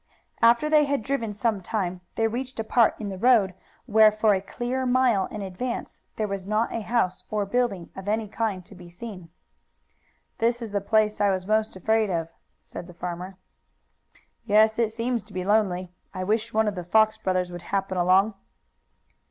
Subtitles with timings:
[0.41, 3.53] After they had driven some time they reached a part of the road
[3.85, 8.07] where for a clear mile in advance there was not a house or building of
[8.07, 9.29] any kind to be seen.
[10.39, 12.29] "This is the place I was most afraid of,"
[12.63, 13.37] said the farmer.
[14.43, 15.91] "Yes, it seems to be lonely.
[16.15, 18.33] I wish one of the Fox brothers would happen along."